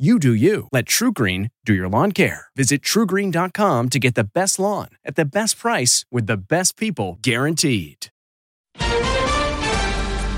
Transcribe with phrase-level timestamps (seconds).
[0.00, 0.66] You do you.
[0.72, 2.46] Let TruGreen do your lawn care.
[2.56, 7.18] Visit trugreen.com to get the best lawn at the best price with the best people
[7.20, 8.06] guaranteed.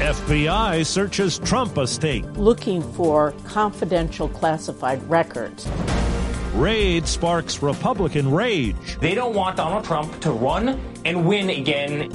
[0.00, 2.24] FBI searches Trump estate.
[2.32, 5.68] looking for confidential classified records.
[6.54, 8.98] Raid sparks Republican rage.
[8.98, 12.10] They don't want Donald Trump to run and win again.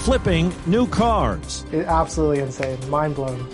[0.00, 1.64] Flipping new cars.
[1.72, 2.78] It, absolutely insane.
[2.90, 3.48] Mind blown.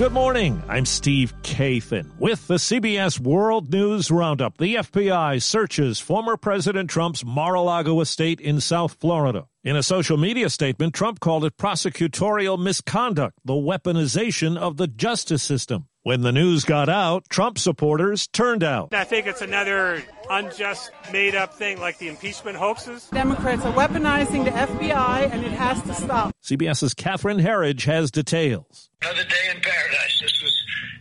[0.00, 0.62] Good morning.
[0.66, 4.56] I'm Steve Kathan with the CBS World News Roundup.
[4.56, 9.46] The FBI searches former President Trump's Mar-a-Lago estate in South Florida.
[9.62, 15.42] In a social media statement, Trump called it prosecutorial misconduct, the weaponization of the justice
[15.42, 15.86] system.
[16.02, 18.94] When the news got out, Trump supporters turned out.
[18.94, 23.10] I think it's another unjust, made up thing like the impeachment hoaxes.
[23.12, 26.34] Democrats are weaponizing the FBI, and it has to stop.
[26.42, 28.88] CBS's Catherine Herridge has details.
[29.02, 30.20] Another day in paradise.
[30.22, 30.59] This was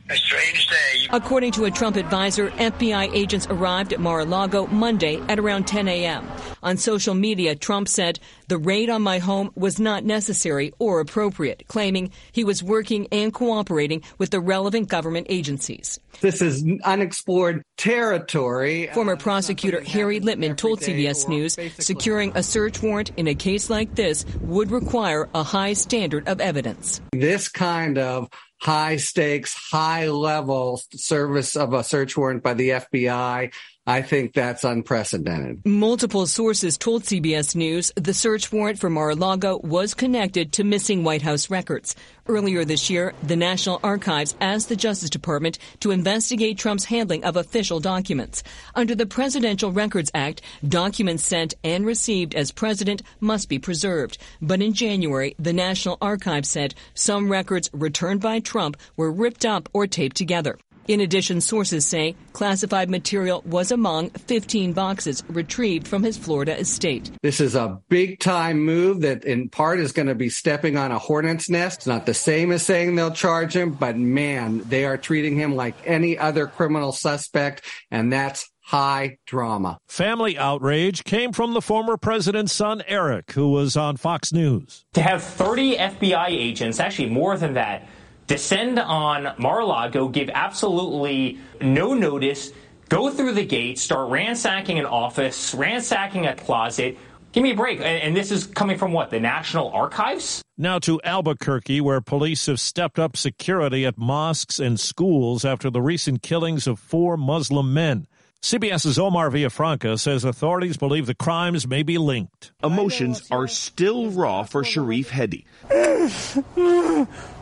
[0.09, 1.07] a strange day.
[1.11, 6.27] According to a Trump advisor, FBI agents arrived at Mar-a-Lago Monday at around 10 a.m.
[6.63, 11.63] On social media, Trump said, the raid on my home was not necessary or appropriate,
[11.67, 15.99] claiming he was working and cooperating with the relevant government agencies.
[16.21, 18.89] This is unexplored territory.
[18.93, 23.95] Former prosecutor Harry Litman told CBS News securing a search warrant in a case like
[23.95, 26.99] this would require a high standard of evidence.
[27.11, 28.27] This kind of
[28.61, 33.53] high stakes, high level service of a search warrant by the FBI.
[33.89, 35.65] I think that's unprecedented.
[35.65, 41.23] Multiple sources told CBS News the search warrant for Mar-a-Lago was connected to missing White
[41.23, 41.95] House records.
[42.27, 47.35] Earlier this year, the National Archives asked the Justice Department to investigate Trump's handling of
[47.35, 48.43] official documents.
[48.75, 54.19] Under the Presidential Records Act, documents sent and received as president must be preserved.
[54.39, 59.67] But in January, the National Archives said some records returned by Trump were ripped up
[59.73, 60.59] or taped together.
[60.89, 67.11] In addition, sources say classified material was among 15 boxes retrieved from his Florida estate.
[67.21, 70.91] This is a big time move that in part is going to be stepping on
[70.91, 71.81] a hornet's nest.
[71.81, 75.55] It's not the same as saying they'll charge him, but man, they are treating him
[75.55, 79.77] like any other criminal suspect, and that's high drama.
[79.87, 84.85] Family outrage came from the former president's son, Eric, who was on Fox News.
[84.93, 87.87] To have 30 FBI agents, actually more than that,
[88.29, 92.53] descend on Mar-a-Lago, give absolutely no notice,
[92.87, 96.97] go through the gate, start ransacking an office, ransacking a closet.
[97.31, 97.81] Give me a break.
[97.81, 99.09] And, this is coming from what?
[99.09, 100.43] The National Archives?
[100.57, 105.81] Now to Albuquerque, where police have stepped up security at mosques and schools after the
[105.81, 108.07] recent killings of four Muslim men.
[108.41, 112.51] CBS's Omar Villafranca says authorities believe the crimes may be linked.
[112.63, 115.45] Emotions are still raw for Sharif Hedi.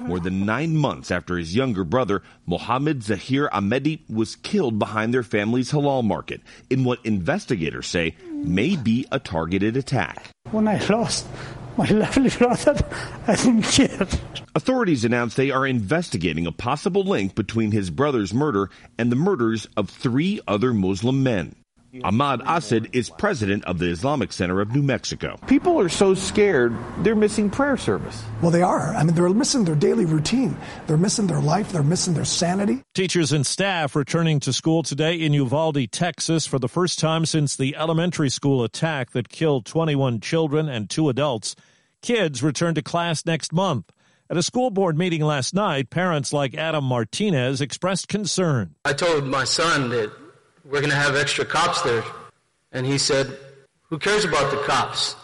[0.00, 5.22] More than nine months after his younger brother, Mohammed Zahir Ahmedi, was killed behind their
[5.22, 10.30] family's halal market in what investigators say may be a targeted attack.
[10.50, 11.26] When I lost
[11.76, 12.76] my lovely brother,
[13.26, 14.06] I didn't care.
[14.54, 19.66] Authorities announced they are investigating a possible link between his brother's murder and the murders
[19.76, 21.54] of three other Muslim men.
[22.02, 25.38] Ahmad Assed is president of the Islamic Center of New Mexico.
[25.46, 28.22] People are so scared, they're missing prayer service.
[28.40, 28.94] Well, they are.
[28.94, 30.56] I mean, they're missing their daily routine.
[30.86, 31.72] They're missing their life.
[31.72, 32.82] They're missing their sanity.
[32.94, 37.56] Teachers and staff returning to school today in Uvalde, Texas, for the first time since
[37.56, 41.54] the elementary school attack that killed 21 children and two adults.
[42.00, 43.92] Kids return to class next month.
[44.30, 48.76] At a school board meeting last night, parents like Adam Martinez expressed concern.
[48.86, 50.10] I told my son that
[50.64, 52.04] we're going to have extra cops there.
[52.72, 53.36] And he said,
[53.84, 55.16] Who cares about the cops?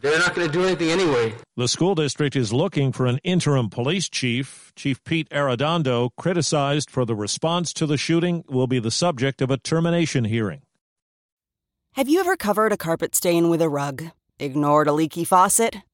[0.00, 1.34] They're not going to do anything anyway.
[1.56, 4.72] The school district is looking for an interim police chief.
[4.74, 9.50] Chief Pete Arredondo, criticized for the response to the shooting, will be the subject of
[9.50, 10.62] a termination hearing.
[11.92, 14.02] Have you ever covered a carpet stain with a rug?
[14.40, 15.76] Ignored a leaky faucet?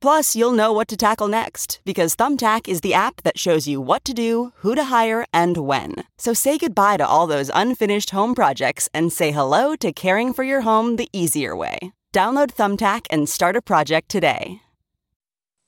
[0.00, 3.80] Plus, you'll know what to tackle next because Thumbtack is the app that shows you
[3.80, 5.96] what to do, who to hire, and when.
[6.18, 10.44] So say goodbye to all those unfinished home projects and say hello to caring for
[10.44, 11.92] your home the easier way.
[12.14, 14.62] Download Thumbtack and start a project today.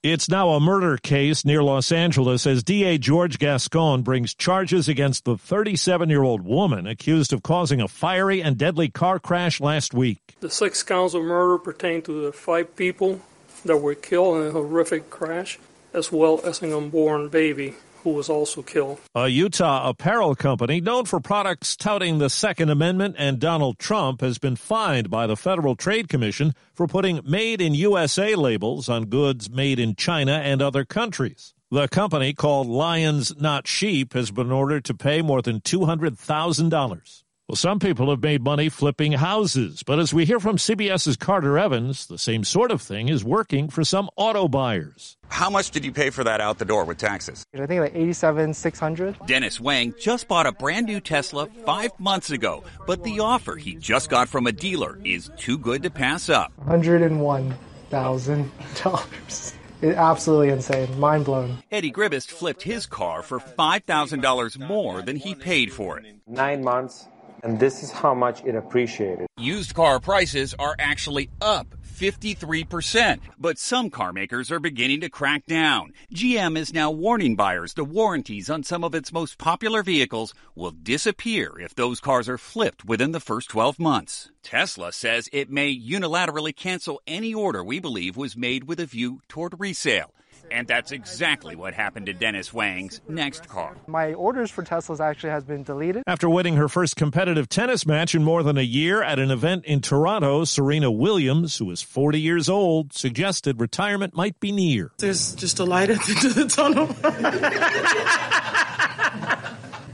[0.03, 5.27] It's now a murder case near Los Angeles as DA George Gascon brings charges against
[5.27, 9.93] the 37 year old woman accused of causing a fiery and deadly car crash last
[9.93, 10.37] week.
[10.41, 13.21] The six counts of murder pertain to the five people
[13.65, 15.59] that were killed in a horrific crash,
[15.93, 18.99] as well as an unborn baby who was also killed.
[19.15, 24.39] A Utah apparel company known for products touting the Second Amendment and Donald Trump has
[24.39, 29.51] been fined by the Federal Trade Commission for putting Made in USA labels on goods
[29.51, 31.55] made in China and other countries.
[31.71, 37.23] The company, called Lions Not Sheep, has been ordered to pay more than $200,000.
[37.51, 41.59] Well, some people have made money flipping houses, but as we hear from CBS's Carter
[41.59, 45.17] Evans, the same sort of thing is working for some auto buyers.
[45.27, 47.45] How much did you pay for that out the door with taxes?
[47.53, 49.27] I think like 87, 600.
[49.27, 53.75] Dennis Wang just bought a brand new Tesla five months ago, but the offer he
[53.75, 56.53] just got from a dealer is too good to pass up.
[56.69, 59.55] $101,000.
[59.83, 61.01] It's absolutely insane.
[61.01, 61.59] Mind blown.
[61.73, 66.05] Eddie Gribist flipped his car for $5,000 more than he paid for it.
[66.29, 67.09] Nine months
[67.43, 69.27] and this is how much it appreciated.
[69.37, 75.45] Used car prices are actually up 53%, but some car makers are beginning to crack
[75.45, 75.93] down.
[76.15, 80.71] GM is now warning buyers the warranties on some of its most popular vehicles will
[80.71, 84.31] disappear if those cars are flipped within the first 12 months.
[84.43, 89.21] Tesla says it may unilaterally cancel any order we believe was made with a view
[89.29, 90.15] toward resale.
[90.51, 93.77] And that's exactly what happened to Dennis Wang's next car.
[93.87, 96.03] My orders for Teslas actually has been deleted.
[96.07, 99.65] After winning her first competitive tennis match in more than a year at an event
[99.65, 104.91] in Toronto, Serena Williams, who is 40 years old, suggested retirement might be near.
[104.99, 106.89] There's just a light at the end of the tunnel.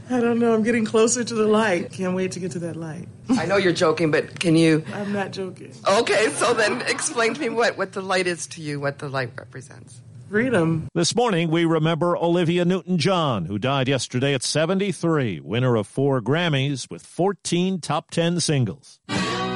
[0.09, 0.53] I don't know.
[0.53, 1.91] I'm getting closer to the light.
[1.91, 3.07] Can't wait to get to that light.
[3.29, 4.85] I know you're joking, but can you?
[4.93, 5.73] I'm not joking.
[5.85, 9.09] Okay, so then explain to me what, what the light is to you, what the
[9.09, 10.87] light represents freedom.
[10.93, 16.21] This morning, we remember Olivia Newton John, who died yesterday at 73, winner of four
[16.21, 18.99] Grammys with 14 top 10 singles.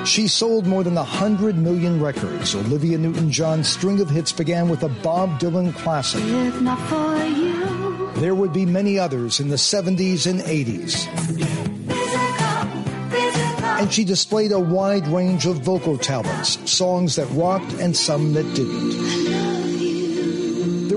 [0.06, 2.56] She sold more than 100 million records.
[2.56, 6.24] Olivia Newton John's string of hits began with a Bob Dylan classic.
[8.16, 11.08] There would be many others in the 70s and 80s.
[13.80, 18.44] And she displayed a wide range of vocal talents, songs that rocked and some that
[18.56, 19.01] didn't.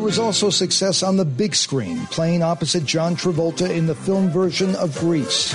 [0.04, 4.28] There was also success on the big screen, playing opposite John Travolta in the film
[4.28, 5.54] version of Grease.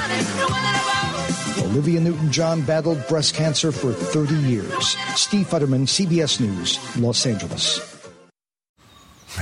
[1.60, 4.98] Olivia Newton John battled breast cancer for 30 years.
[5.14, 7.80] Steve Futterman, CBS News, Los Angeles.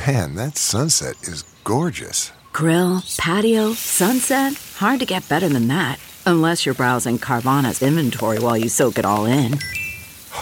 [0.06, 2.34] Man, that sunset is gorgeous.
[2.52, 4.56] Grill, patio, sunset.
[4.76, 6.02] Hard to get better than that.
[6.26, 9.58] Unless you're browsing Carvana's inventory while you soak it all in.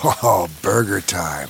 [0.03, 1.49] Oh, burger time.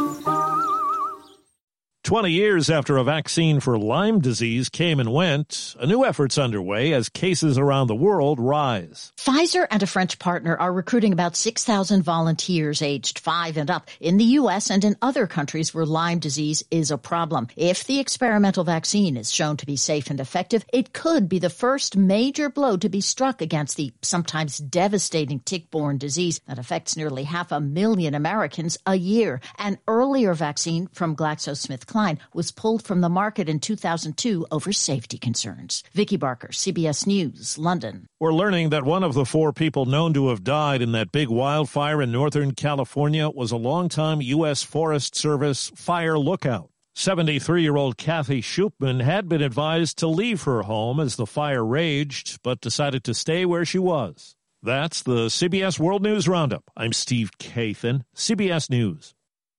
[2.11, 6.91] 20 years after a vaccine for Lyme disease came and went, a new effort's underway
[6.91, 9.13] as cases around the world rise.
[9.15, 14.17] Pfizer and a French partner are recruiting about 6,000 volunteers aged 5 and up in
[14.17, 14.69] the U.S.
[14.69, 17.47] and in other countries where Lyme disease is a problem.
[17.55, 21.49] If the experimental vaccine is shown to be safe and effective, it could be the
[21.49, 27.23] first major blow to be struck against the sometimes devastating tick-borne disease that affects nearly
[27.23, 29.39] half a million Americans a year.
[29.57, 32.00] An earlier vaccine from GlaxoSmithKline
[32.33, 35.83] was pulled from the market in 2002 over safety concerns.
[35.93, 38.07] Vicki Barker, CBS News, London.
[38.19, 41.29] We're learning that one of the four people known to have died in that big
[41.29, 44.63] wildfire in Northern California was a longtime U.S.
[44.63, 46.69] Forest Service fire lookout.
[46.95, 51.65] 73 year old Kathy Shoopman had been advised to leave her home as the fire
[51.65, 54.35] raged, but decided to stay where she was.
[54.63, 56.63] That's the CBS World News Roundup.
[56.77, 59.15] I'm Steve Kathan, CBS News.